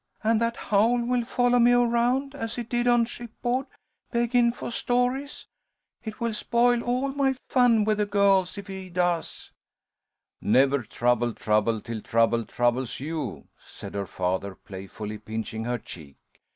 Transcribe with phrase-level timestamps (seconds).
[0.23, 3.67] And that Howl will follow me around as he did on shipboard,
[4.11, 5.45] beggin' for stories?
[6.03, 9.51] It will spoil all my fun with the girls if he does."
[10.41, 16.17] "'Never trouble trouble till trouble troubles you,'" said her father, playfully pinching her cheek.